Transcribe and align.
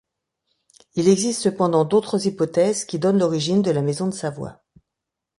Il 0.95 1.07
existe 1.07 1.41
cependant 1.43 1.85
d'autres 1.85 2.25
hypothèses 2.25 2.85
qui 2.85 2.97
donnent 2.97 3.19
l'origine 3.19 3.61
de 3.61 3.69
la 3.69 3.83
maison 3.83 4.07
de 4.07 4.13
Savoie. 4.15 4.63